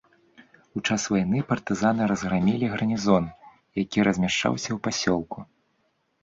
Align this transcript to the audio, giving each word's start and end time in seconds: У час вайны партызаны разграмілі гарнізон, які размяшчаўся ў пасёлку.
У 0.79 0.81
час 0.87 1.01
вайны 1.15 1.39
партызаны 1.51 2.07
разграмілі 2.11 2.65
гарнізон, 2.71 3.29
які 3.83 4.07
размяшчаўся 4.09 4.65
ў 4.73 4.77
пасёлку. 4.89 5.39